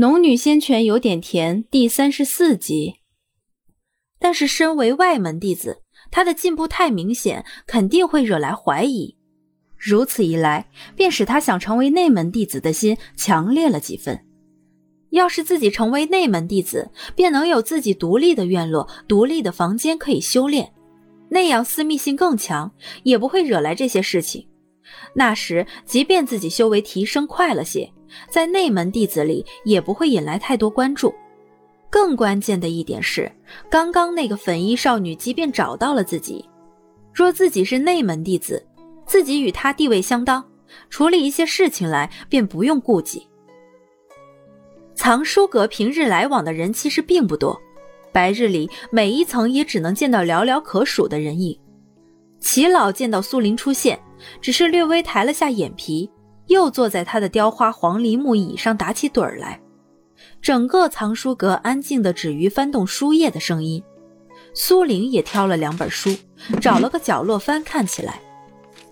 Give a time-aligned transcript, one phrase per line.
[0.00, 3.00] 农女仙泉有点甜第三十四集。
[4.18, 9.18] 但是身为外门弟子，他的进步太明显，肯定会惹来怀疑。
[9.76, 14.18] 如此一来，便使他想成为内门弟子的心强烈了几分。
[15.10, 20.72] 要是自己成为内门弟子，便能有自己独立的院落、独立的房间可以修炼，
[21.28, 22.72] 那样私密性更强，
[23.02, 24.48] 也不会惹来这些事情。
[25.14, 27.90] 那时，即便自己修为提升快了些，
[28.28, 31.14] 在内门弟子里也不会引来太多关注。
[31.88, 33.30] 更关键的一点是，
[33.68, 36.48] 刚刚那个粉衣少女即便找到了自己，
[37.12, 38.64] 若自己是内门弟子，
[39.06, 40.44] 自己与她地位相当，
[40.88, 43.26] 处理一些事情来便不用顾忌。
[44.94, 47.60] 藏书阁平日来往的人其实并不多，
[48.12, 51.58] 白日里每一层也只能见到寥寥可数的人影。
[52.38, 53.98] 齐老见到苏林出现，
[54.40, 56.10] 只是略微抬了下眼皮，
[56.46, 59.60] 又坐在他的雕花黄梨木椅上打起盹儿来。
[60.42, 63.82] 整个藏书阁安静的止于翻动书页的声音。
[64.54, 66.14] 苏玲也挑了两本书，
[66.60, 68.20] 找了个角落翻看起来。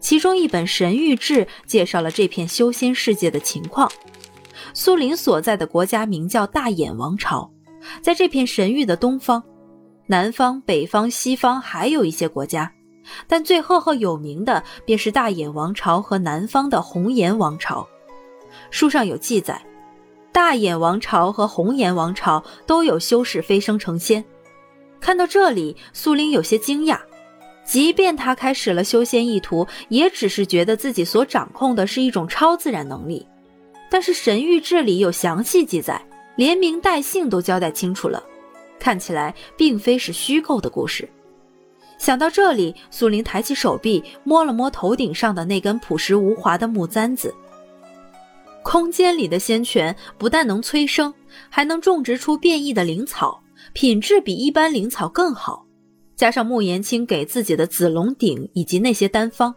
[0.00, 3.90] 其中一本《神谕志》介绍了这片修仙世界的情况。
[4.72, 7.50] 苏玲所在的国家名叫大眼王朝，
[8.00, 9.42] 在这片神域的东方、
[10.06, 12.70] 南方、北方、西方还有一些国家，
[13.26, 17.88] 但最赫赫有名的便是大眼王朝和南方的红颜王朝。
[18.70, 19.60] 书上有记载。
[20.30, 24.24] 大眼王朝和红颜王朝都有修士飞升成仙。
[25.00, 26.98] 看到这里，苏玲有些惊讶。
[27.64, 33.26] 即便他开始了修仙意图，也只是觉得自己所掌控的是一种超自然能力。
[33.90, 36.00] 但是神谕志里有详细记载，
[36.36, 38.22] 连名带姓都交代清楚了，
[38.78, 41.08] 看起来并非是虚构的故事。
[42.08, 47.34] 想到这里，苏玲抬起手臂，摸了摸头顶上的那根朴实无华的木簪子。
[48.62, 51.12] 空间里的仙泉不但能催生，
[51.50, 53.42] 还能种植出变异的灵草，
[53.74, 55.66] 品质比一般灵草更好。
[56.16, 59.54] 加上穆延青给自己的紫龙鼎以及那些丹方，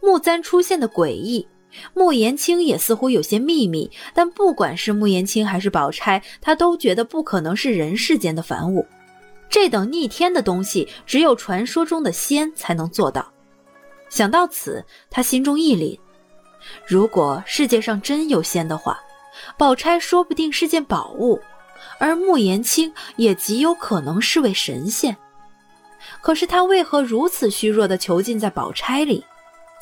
[0.00, 1.46] 木簪出现的诡异，
[1.92, 3.90] 穆延青也似乎有些秘密。
[4.14, 8.86] 但不管是穆延青还是宝钗，他都觉得不可能是人世间的凡物。
[9.52, 13.30] 这等逆天的东西，只有传说中的仙才能做到。
[14.08, 15.98] 想到此，他心中一凛。
[16.86, 18.98] 如果世界上真有仙的话，
[19.58, 21.38] 宝钗说不定是件宝物，
[21.98, 25.14] 而穆言青也极有可能是位神仙。
[26.22, 29.22] 可是他为何如此虚弱的囚禁在宝钗里？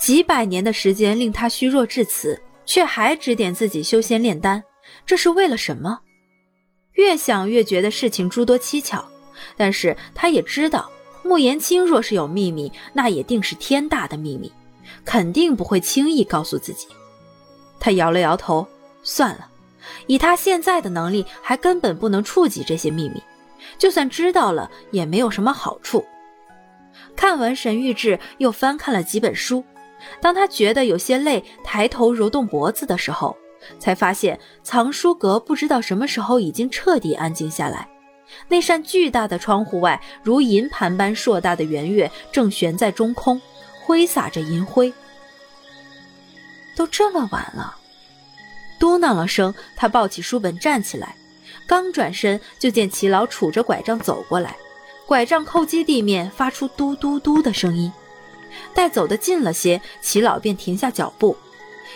[0.00, 4.64] 几百年的时间令他虚弱至此，却还指点自己修仙炼丹，
[5.06, 6.00] 这是为了什么？
[6.94, 9.08] 越想越觉得事情诸多蹊跷，
[9.56, 10.90] 但是他也知道，
[11.22, 14.52] 穆言青若是有秘密，那也定是天大的秘密。
[15.04, 16.88] 肯定不会轻易告诉自己。
[17.78, 18.66] 他摇了摇头，
[19.02, 19.48] 算了，
[20.06, 23.22] 以他现在的能力，还根本不能触及这些秘密。
[23.78, 26.04] 就算知道了，也没有什么好处。
[27.14, 29.64] 看完《神谕志》，又翻看了几本书。
[30.20, 33.36] 当他觉得有些累，抬头揉动脖子的时候，
[33.78, 37.88] 才发现藏书阁不知道什么时候已经彻底安静下来。
[38.48, 43.40] 那扇巨大的窗户外，如银盘般硕大的圆月正悬在中空。
[43.82, 44.92] 挥洒着银灰，
[46.76, 47.74] 都这么晚了，
[48.78, 51.16] 嘟囔了声，他抱起书本站起来，
[51.66, 54.56] 刚转身就见齐老杵着拐杖走过来，
[55.06, 57.90] 拐杖叩击地面，发出嘟嘟嘟的声音。
[58.72, 61.36] 待走得近了些，齐老便停下脚步，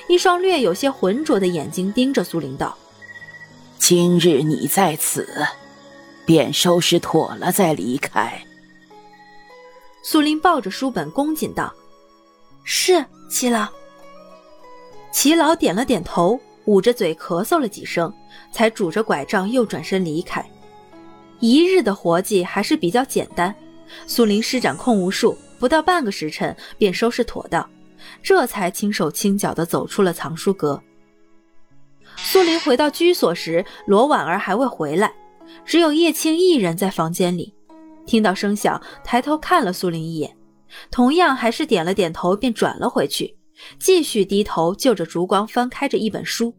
[0.09, 2.77] 一双略有些浑浊的眼睛盯着苏林道
[3.79, 5.47] ：“今日你在此，
[6.27, 8.43] 便收拾妥了再离开。”
[10.03, 11.73] 苏林抱着书本，恭谨道。
[12.63, 13.69] 是齐老。
[15.13, 18.13] 齐老点了点头，捂着嘴咳嗽了几声，
[18.53, 20.45] 才拄着拐杖又转身离开。
[21.41, 23.55] 一日的活计还是比较简单，
[24.07, 27.69] 苏林施展空无术，不到半个时辰便收拾妥当，
[28.23, 30.83] 这才轻手轻脚地走出了藏书阁。
[32.17, 35.13] 苏林回到居所时，罗婉儿还未回来，
[35.65, 37.55] 只有叶青一人在房间里。
[38.07, 40.37] 听到声响，抬头看了苏林一眼。
[40.91, 43.37] 同样还是点了点头，便转了回去，
[43.79, 46.55] 继续低头就着烛光翻开着一本书。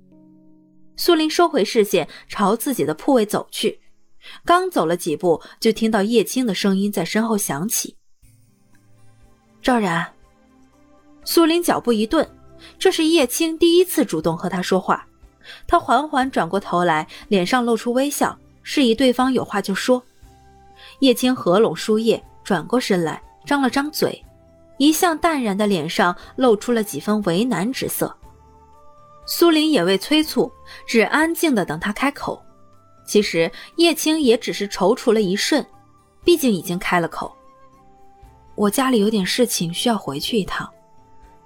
[0.96, 3.80] 苏林收回视线，朝自己的铺位走去。
[4.44, 7.96] 刚走了几步，就听到叶青的声音在身后响起
[9.62, 10.14] ：“赵然。”
[11.26, 12.28] 苏林脚步一顿，
[12.80, 15.06] 这是叶青第一次主动和他说话。
[15.68, 20.04] 他缓缓转过头来，脸上露出微笑，示意对方有话就说。
[21.00, 23.22] 叶青合拢书页，转过身来。
[23.46, 24.26] 张了张嘴，
[24.80, 28.12] 一向淡然的脸上露出了几分为难之色。
[29.28, 30.52] 苏林也未催促，
[30.88, 32.42] 只安静的等他开口。
[33.06, 35.64] 其实叶青也只是踌躇了一瞬，
[36.24, 37.32] 毕竟已经开了口。
[38.56, 40.68] 我家里有点事情需要回去一趟，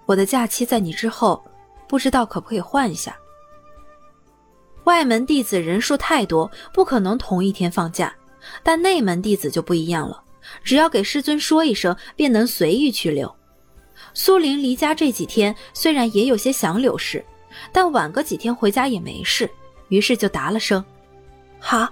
[0.06, 1.44] 我的假期在你之后，
[1.86, 3.13] 不知道可不可以换一下。
[4.89, 8.12] 外门弟子人数太多，不可能同一天放假，
[8.63, 10.19] 但内门弟子就不一样了，
[10.63, 13.31] 只要给师尊说一声，便能随意去留。
[14.15, 17.24] 苏玲离家这几天虽然也有些想柳氏，
[17.71, 19.47] 但晚个几天回家也没事，
[19.89, 20.83] 于是就答了声
[21.62, 21.88] “好”。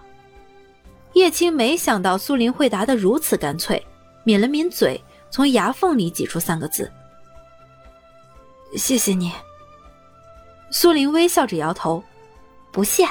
[1.13, 3.79] 叶青没想到苏林会答得如此干脆，
[4.23, 6.91] 抿了抿嘴，从牙缝里挤出三个字
[8.75, 9.31] ：“谢谢你。”
[10.71, 12.03] 苏林微笑着摇头
[12.71, 13.07] ：“不谢。”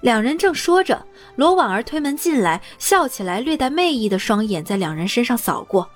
[0.00, 1.04] 两人正说着，
[1.34, 5.88] 罗婉儿推门进来，笑起来略带媚意的双眼在两人身上扫过。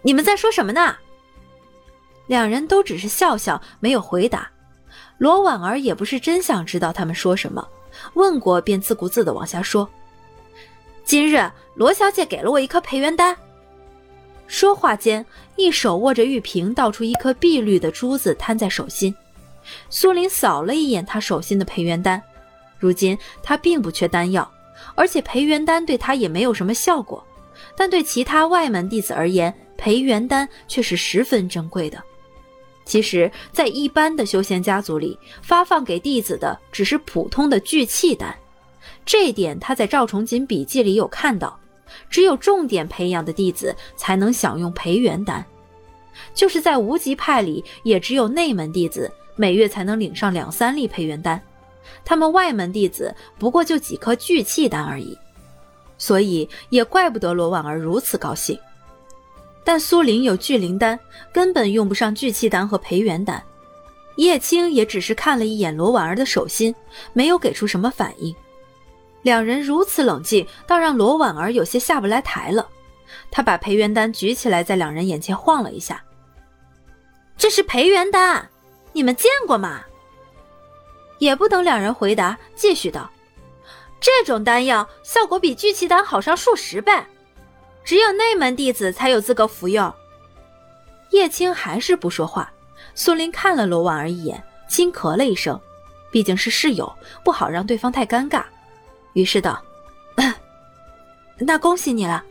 [0.00, 0.96] 你们在说什么呢？
[2.28, 4.50] 两人都只是笑笑，没有回答。
[5.18, 7.66] 罗婉儿也不是真想知道他们说什么，
[8.14, 9.88] 问过便自顾自的往下说。
[11.04, 13.36] 今日罗小姐给了我一颗培元丹。
[14.46, 15.24] 说话间，
[15.56, 19.14] 一手握着玉瓶，倒出一颗碧绿的珠子，摊在手心。
[19.90, 22.22] 苏林扫了一眼他手心的培元丹，
[22.78, 24.50] 如今他并不缺丹药，
[24.94, 27.24] 而且培元丹对他也没有什么效果，
[27.76, 29.54] 但对其他外门弟子而言。
[29.80, 32.02] 培元丹却是十分珍贵的。
[32.84, 38.36] 其实，在一般的修仙家族里，发放给弟子的只是普通的聚气丹。
[39.06, 41.56] 这一点他在赵崇锦笔记里有看到。
[42.10, 45.46] 只有重点培养的弟子才能享用培元丹。
[46.34, 49.08] 就是在无极派里，也只有内门弟子
[49.38, 51.40] 每月才能领上两三粒培元丹，
[52.04, 55.16] 他们外门弟子不过就几颗聚气丹而已。
[55.96, 58.58] 所以，也怪不得罗婉儿如此高兴。
[59.62, 60.98] 但苏玲有聚灵丹，
[61.32, 63.40] 根本用不上聚气丹和培元丹。
[64.16, 66.74] 叶青也只是看了一眼罗婉儿的手心，
[67.12, 68.34] 没有给出什么反应。
[69.22, 72.68] 两人如此冷静，倒让罗婉儿有些下不来台了。
[73.30, 76.02] 他把培元丹举起来，在两人眼前晃了一下
[77.36, 78.48] ：“这是培元丹，
[78.98, 79.84] 你们见过吗？”
[81.18, 83.08] 也不等两人回答，继续道
[84.00, 86.92] ：“这种丹药效果比聚气丹好上数十倍。”
[87.84, 89.94] 只有内门弟子才有资格服用。
[91.10, 92.52] 叶青还是不说话。
[92.96, 95.58] 苏林看了罗婉儿一眼，轻咳了一声，
[96.10, 96.92] 毕竟是室友，
[97.24, 98.42] 不好让对方太尴尬，
[99.12, 99.62] 于是道
[101.38, 102.24] ：“那恭喜你了。”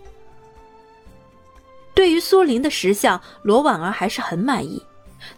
[1.95, 4.85] 对于苏林的识相，罗婉儿还是很满意，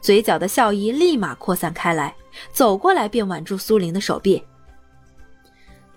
[0.01, 2.15] 嘴角的笑意立马扩散开来，
[2.51, 4.43] 走过来便挽住苏林的手臂：“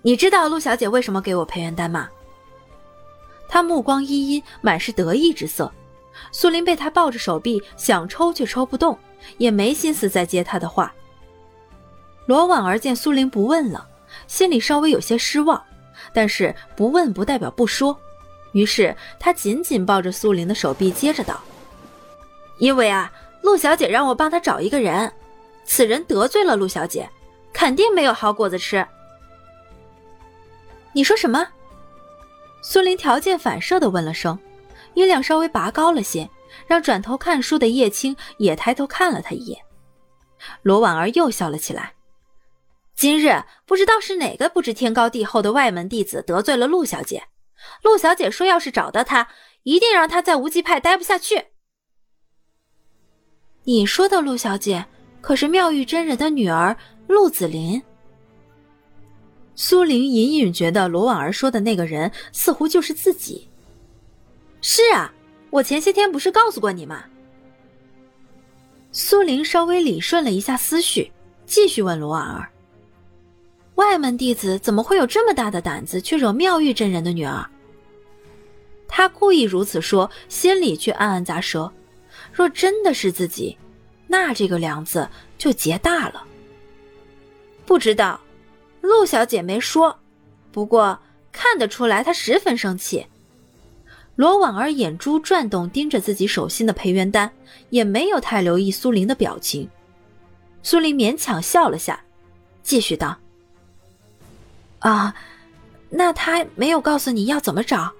[0.02, 2.08] 你知道陆小姐为什么给我培元丹吗？”
[3.48, 5.70] 他目光阴阴，满是得意之色。
[6.30, 8.98] 苏林被他抱着手臂，想抽却抽不动，
[9.38, 10.92] 也没心思再接他的话。
[12.26, 13.86] 罗婉儿见苏林不问了，
[14.26, 15.62] 心里稍微有些失望，
[16.14, 17.98] 但是不问不代表不说，
[18.52, 21.40] 于是他紧紧抱着苏林的手臂，接着道
[22.58, 23.10] ：“因为啊，
[23.42, 25.12] 陆小姐让我帮她找一个人，
[25.64, 27.08] 此人得罪了陆小姐，
[27.52, 28.86] 肯定没有好果子吃。”
[30.94, 31.46] 你说什么？
[32.62, 34.38] 苏林条件反射的问了声，
[34.94, 36.28] 音量稍微拔高了些，
[36.66, 39.58] 让转头看书的叶青也抬头看了他一眼。
[40.62, 41.94] 罗婉儿又笑了起来。
[42.94, 47.24] 今日不知道是哪个不知天高地厚的外门弟子得罪了陆小姐，
[47.82, 49.28] 陆小姐说要是找到他，
[49.62, 51.46] 一定让他在无极派待不下去。
[53.64, 54.84] 你说的陆小姐，
[55.20, 56.76] 可是妙玉真人的女儿
[57.06, 57.80] 陆子霖。
[59.54, 63.46] 苏玲隐隐觉得罗婉儿说的那个人似乎就是自己。
[64.60, 65.12] 是啊，
[65.50, 67.04] 我前些天不是告诉过你吗？
[68.90, 71.12] 苏玲稍微理顺了一下思绪，
[71.46, 72.50] 继续问罗婉儿
[73.76, 77.48] ：“外门弟子怎么会有这么大的胆子去惹妙玉真人的女儿？”
[78.88, 81.72] 他故意如此说，心里却暗暗咂舌：
[82.32, 83.56] 若真的是自己，
[84.06, 85.08] 那这个梁子
[85.38, 86.24] 就结大了。
[87.66, 88.20] 不知道。
[88.80, 89.96] 陆小姐没说，
[90.50, 90.98] 不过
[91.30, 93.06] 看得出来她十分生气。
[94.16, 97.32] 罗婉儿眼珠转动，盯着自己手心的培元丹，
[97.70, 99.70] 也没有太留意苏林的表情。
[100.64, 102.02] 苏林勉强笑了下，
[102.64, 103.16] 继续道
[104.80, 105.14] ：“啊，
[105.88, 107.92] 那他没有告诉你要怎么找？”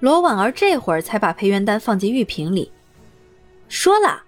[0.00, 2.70] 罗婉儿这会儿才把培元丹放进玉瓶里，
[3.68, 4.22] 说了：“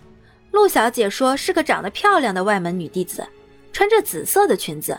[0.50, 3.26] 陆小姐说是个长得漂亮的外门女弟子，
[3.72, 4.98] 穿着紫色的裙子。”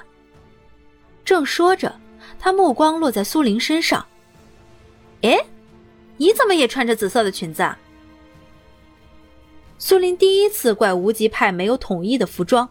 [1.25, 1.93] 正说着，
[2.39, 4.05] 他目光落在苏玲身上。
[5.21, 5.37] 哎，
[6.17, 7.61] 你怎么也穿着紫色的裙子？
[7.61, 7.77] 啊？
[9.77, 12.67] 苏林第一次怪无极派没有统一的服装，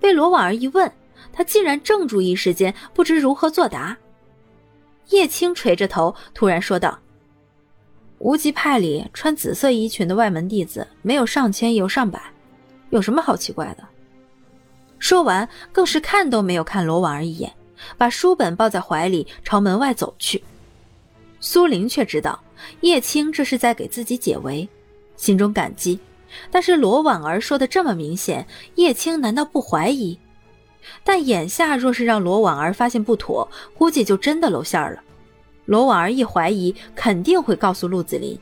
[0.00, 0.90] 被罗婉儿一问，
[1.32, 3.96] 他竟然怔住一时间，不知如何作答。
[5.10, 6.98] 叶青垂着头，突然说道
[8.22, 12.22] ：“无极派里穿紫色衣裙的外门弟子没有上千也有上百，
[12.90, 13.84] 有什么好奇怪的？”
[15.00, 17.52] 说完，更是看都没有看罗婉儿一眼，
[17.98, 20.40] 把书本抱在怀里，朝门外走去。
[21.40, 22.38] 苏玲却知道
[22.82, 24.68] 叶青这是在给自己解围，
[25.16, 25.98] 心中感激。
[26.48, 30.16] 但是罗婉儿说的这么明显，叶青难道不怀疑？
[31.02, 35.02] 但眼下若是让罗婉儿发现不妥，估计就真的露馅了。
[35.64, 38.38] 罗婉儿一怀疑，肯定会告诉陆子霖。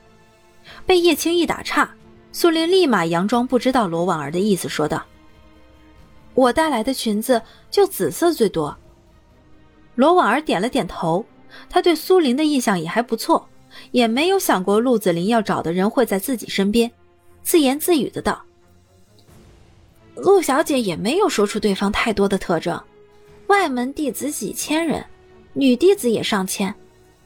[0.86, 1.90] 被叶青一打岔，
[2.32, 5.04] 苏林立马佯装不知道罗婉儿的意思，说道
[6.34, 8.76] ：“我带来的裙子就紫色最多。”
[9.96, 11.24] 罗婉儿点了点头，
[11.68, 13.48] 她对苏林的印象也还不错，
[13.90, 16.90] 也没有想过陆子霖要找的人会在自己身边。
[17.42, 18.42] 自言自语的道
[20.14, 22.80] ：“陆小姐也没有说出对方太多的特征，
[23.48, 25.04] 外门弟子几千人，
[25.52, 26.74] 女弟子也上千，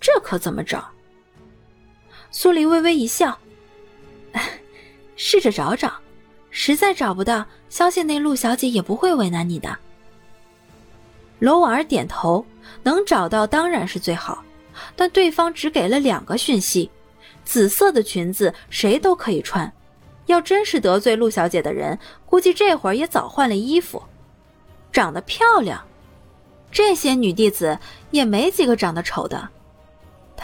[0.05, 0.87] 这可怎么找？”
[2.31, 3.39] 苏黎微微一笑
[5.17, 5.91] ：“试着找找，
[6.51, 9.79] 实在找不到，相信那陆小姐也不会为难你的。”
[11.41, 12.45] 罗婉儿点头
[12.85, 14.45] ：“能找到当然是最好，
[14.95, 16.91] 但对方只给了两个讯息：
[17.43, 19.73] 紫色的裙子谁都可以穿。”
[20.27, 24.03] 要真是得罪陆小姐的人，估计这会儿也早换了衣服。
[24.93, 25.83] 长得漂亮，
[26.71, 27.79] 这些女弟子
[28.11, 29.49] 也没几个长得丑的。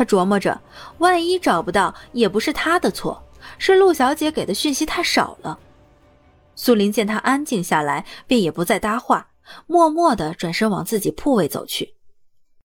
[0.01, 0.59] 他琢磨着，
[0.97, 3.23] 万一找不到，也不是他的错，
[3.59, 5.59] 是陆小姐给的讯息太少了。
[6.55, 9.29] 苏林见他安静下来，便也不再搭话，
[9.67, 11.97] 默默的转身往自己铺位走去。